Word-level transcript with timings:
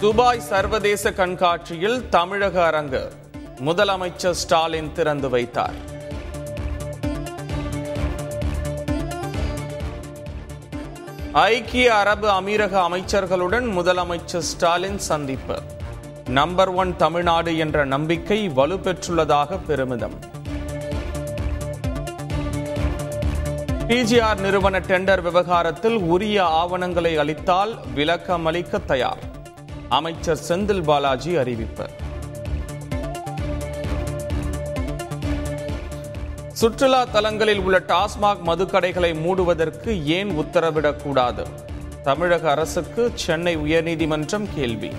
Dubai 0.00 0.40
சர்வதேச 0.40 1.12
கண்காட்சியில் 1.12 2.08
தமிழக 2.08 2.66
அரங்கு. 2.66 3.12
முதலமைச்சர் 3.66 4.30
ஸ்டாலின் 4.30 4.92
திறந்து 4.92 5.28
வைத்தார். 5.28 5.74
ஐக்கிய 11.32 11.94
அரபு 11.94 12.28
அமீரக 12.28 12.76
அமைச்சர்களுடன் 12.88 13.66
முதலமைச்சர் 13.78 14.46
ஸ்டாலின் 14.52 14.98
சந்திப்பு. 14.98 15.58
நம்பர் 16.28 16.68
ஒன் 16.68 16.96
தமிழ்நாடு 16.96 17.56
என்ற 17.56 17.84
நம்பிக்கை 17.84 18.48
வலுப்பெற்றுள்ளதாக 18.48 19.58
பெருமிதம். 19.66 20.18
பிஜிஆர் 23.86 24.40
நிறுவன 24.40 24.78
டெண்டர் 24.78 25.22
விவகாரத்தில் 25.22 25.96
உரிய 25.96 26.44
ஆவணங்களை 26.44 27.16
அளித்தால் 27.16 27.78
விளக்கம் 27.94 28.46
அளிக்க 28.46 28.78
தயார். 28.78 29.29
அமைச்சர் 29.90 30.38
செந்தில் 30.48 30.82
பாலாஜி 30.82 31.36
அறிவிப்பு. 31.36 31.86
சுற்றுலா 36.52 37.04
தலங்களில் 37.04 37.60
உள்ள 37.60 37.78
டாஸ்மாக் 37.78 38.42
மதுக்கடைகளை 38.46 39.12
மூடுவதற்கு 39.14 40.04
ஏன் 40.04 40.30
உத்தரவிடக்கூடாது? 40.38 41.44
தமிழக 42.02 42.50
அரசுக்கு 42.50 43.10
சென்னை 43.14 43.56
உயர்நீதிமன்றம் 43.56 44.46
கேள்வி. 44.54 44.92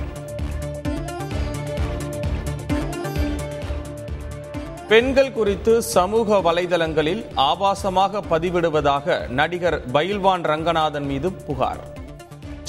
பெண்கள் 4.88 5.32
குறித்து 5.32 5.82
சமூக 5.82 6.54
வலைதளங்களில் 6.54 7.26
ஆபாசமாக 7.36 8.22
பதிவிடுவதாக 8.32 9.28
நடிகர் 9.28 9.92
பயில்வான் 9.92 10.44
ரங்கநாதன் 10.44 11.06
மீது 11.06 11.32
புகார். 11.32 12.00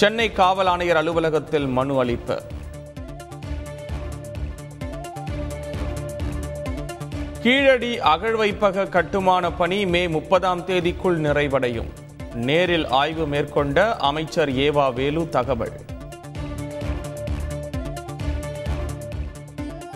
சென்னை 0.02 0.33
காவல் 0.33 0.66
ஆணையர் 0.66 0.97
அலுவலகத்தில் 0.97 1.66
மனு 1.66 2.05
அளிப்பு. 2.05 2.42
கீழடி 7.42 7.98
அகழ்வைப்பக 7.98 8.89
கட்டுமான 8.89 9.53
பணி 9.53 9.86
மே 9.86 10.09
முப்பதாம் 10.09 10.61
தேதிக்குள் 10.61 11.19
நிறைவடையும். 11.27 11.91
நேரில் 12.34 12.86
ஆய்வு 12.86 13.27
மேற்கொண்ட 13.27 13.97
அமைச்சர் 13.97 14.48
ஏவா 14.48 14.94
வேலு 14.94 15.28
தகவல். 15.28 15.81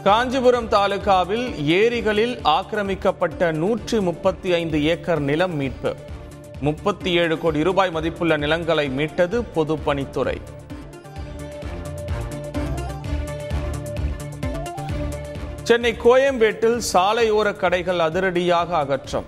காஞ்சிபுரம் 0.05 0.69
தாலுகாவில் 0.69 1.65
ஏரிகளில் 1.65 2.41
ஆக்கிரமிக்கப்பட்ட 2.43 3.53
நூற்றி 3.53 4.01
முப்பத்தி 4.01 4.53
ஐந்து 4.53 4.85
ஏக்கர் 4.85 5.21
நிலம் 5.21 5.57
மீட்பு. 5.57 5.97
முப்பத்தி 6.61 7.13
ஏழு 7.13 7.39
கோடி 7.39 7.63
ரூபாய் 7.63 7.91
மதிப்புள்ள 7.91 8.37
நிலங்களை 8.37 8.89
மீட்டது 8.89 9.43
பொதுப்பணித்துறை. 9.43 10.41
சென்னை 15.63 15.97
கோயம்பேட்டில் 16.05 16.81
சாலையோர 16.93 17.57
கடைகள் 17.57 17.99
அதிரடியாக 17.99 18.77
அகற்றம். 18.77 19.25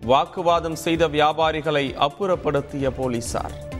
வாக்குவாதம் 0.00 0.74
செய்த 0.74 1.08
வியாபாரிகளை 1.08 2.08
அப்புறப்படுத்திய 2.08 2.90
போலீசார். 2.90 3.70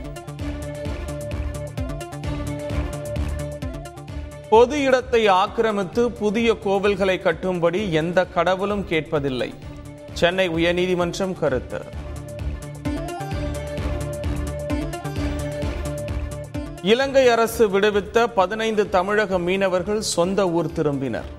பொது 4.49 4.81
இடத்தை 4.81 5.27
ஆக்கிரமித்து 5.27 6.11
புதிய 6.11 6.55
கோவில்களை 6.63 7.19
கட்டும்படி 7.19 7.89
எந்த 7.89 8.25
கடவுளும் 8.25 8.85
கேட்பதில்லை. 8.89 9.53
சென்னை 10.13 10.49
உயர்நீதிமன்றம் 10.49 11.39
கருத்து. 11.39 12.02
இலங்கை 16.91 17.27
அரசு 17.27 17.67
விடுவித்த 17.67 18.27
பதினைந்து 18.27 18.89
தமிழக 18.89 19.39
மீனவர்கள் 19.39 20.01
சொந்த 20.01 20.49
ஊர் 20.49 20.65
திரும்பினர். 20.65 21.29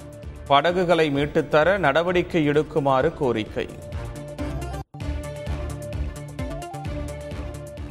படகுகளை 0.47 1.11
மீட்டுத்தர 1.15 1.79
நடவடிக்கை 1.79 2.49
எடுக்குமாறு 2.49 3.15
கோரிக்கை. 3.15 3.69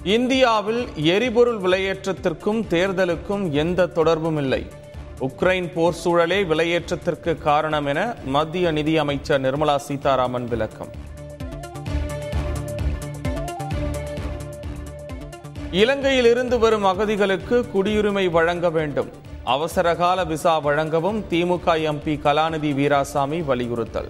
இந்தியாவில் 0.03 0.87
எரிபொருள் 0.95 1.59
விலையேற்றத்திற்கும் 1.59 2.61
தேர்தலுக்கும் 2.69 3.51
எந்த 3.51 3.85
தொடர்பும் 3.85 4.37
இல்லை. 4.37 4.67
உக்ரைன் 5.19 5.71
போர் 5.73 5.95
சூழலே 6.05 6.43
விலையேற்றத்திற்கு 6.43 7.37
காரணம் 7.37 7.85
என 7.85 8.15
மத்திய 8.25 8.71
நிதியமைச்சர் 8.71 9.41
நிர்மலா 9.41 9.75
சீதாராமன் 9.75 10.47
விளக்கம். 10.47 11.11
இலங்கையில் 15.73 16.25
இருந்து 16.25 16.59
வரும் 16.59 16.85
அகதிகளுக்கு 16.85 17.63
குடியுரிமை 17.73 18.29
வழங்க 18.29 18.69
வேண்டும். 18.69 19.09
அவசரகால 19.43 20.23
விசா 20.23 20.57
வழங்கவும் 20.57 21.25
திமுக 21.29 21.75
எம்பி 21.91 22.19
கலாநிதி 22.25 22.71
வீராசாமி 22.79 23.45
வலியுறுத்தல். 23.45 24.09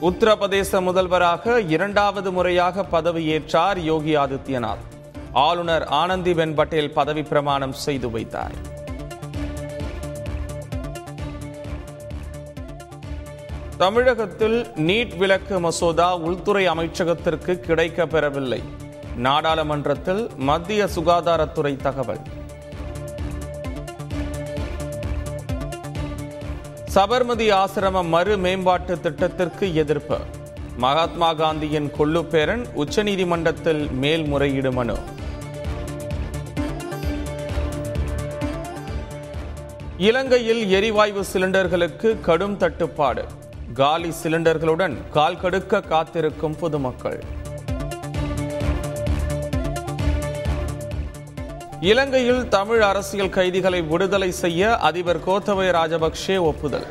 உத்தரப்பிரதேச 0.00 0.82
முதல்வராக 0.82 1.60
இரண்டாவது 1.60 2.32
முறையாக 2.32 2.84
பதவியேற்றார் 2.92 3.78
யோகி 3.78 4.16
ஆதித்யநாத். 4.16 4.84
ஆளுநர் 5.32 5.88
ஆனந்திபென் 5.90 6.54
பட்டேல் 6.54 6.92
பதவி 6.92 7.22
பிரமாணம் 7.22 7.72
செய்து 7.72 8.10
வைத்தார். 8.10 8.52
தமிழகத்தில் 13.82 14.56
நீட் 14.86 15.14
விலக்கு 15.16 15.60
மசோதா 15.60 16.16
உள்துறை 16.16 16.68
அமைச்சகத்திற்கு 16.68 17.52
கிடைக்க 17.60 18.06
பெறவில்லை 18.06 18.58
நாடாளுமன்றத்தில் 19.16 20.30
மத்திய 20.48 20.88
சுகாதாரத்துறை 20.94 21.72
தகவல். 21.76 22.20
சபர்மதி 26.94 27.48
ஆசிரம 27.52 28.04
மறு 28.08 28.36
மேம்பாட்டு 28.36 29.00
திட்டத்திற்கு 29.00 29.74
எதிர்ப்பு. 29.74 30.18
மகாத்மா 30.76 31.34
காந்தியின் 31.34 31.90
கொள்ளுப்பேரன் 31.98 32.64
உச்சநீதிமன்றத்தில் 32.76 33.90
மேல்முறையீடு 33.90 34.72
மனு. 34.72 34.98
இலங்கையில் 39.96 40.70
எரிவாயு 40.70 41.24
சிலிண்டர்களுக்கு 41.32 42.20
கடும் 42.20 42.56
தட்டுப்பாடு. 42.56 43.24
காலி 43.74 44.12
சிலிண்டர்களுடன் 44.22 45.08
கால் 45.10 45.36
கடுக்க 45.36 45.80
காத்திருக்கும் 45.80 46.56
பொதுமக்கள். 46.56 47.24
இலங்கையில் 51.80 52.48
தமிழ் 52.48 52.80
அரசியல் 52.80 53.28
கைதிகளை 53.28 53.82
விடுதலை 53.82 54.30
செய்ய 54.30 54.76
அதிபர் 54.76 55.24
கோத்தபய 55.28 55.70
ராஜபக்சே 55.78 56.38
ஒப்புதல். 56.38 56.86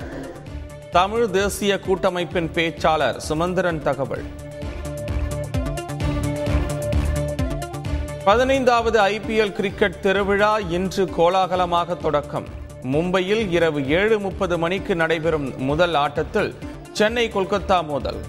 தமிழ் 0.91 1.29
தேசிய 1.29 1.79
கூட்டமைப்பின் 1.79 2.49
பேச்சாளர் 2.53 3.17
சுமந்திரன் 3.17 3.81
தகவல். 3.81 4.25
பதினைந்தாவது 8.25 8.99
ஐபிஎல் 8.99 9.51
கிரிக்கெட் 9.51 10.01
திருவிழா 10.01 10.57
இன்று 10.57 11.05
கோலாகலமாக 11.05 11.95
தொடக்கம். 11.95 12.59
மும்பையில் 12.83 13.49
இரவு 13.49 13.89
ஏழு 13.89 14.19
முப்பது 14.19 14.57
மணிக்கு 14.57 14.95
நடைபெறும் 14.95 15.53
முதல் 15.57 15.93
ஆட்டத்தில் 15.93 16.55
சென்னை 17.01 17.29
கொல்கத்தா 17.29 17.77
மோதல். 17.81 18.19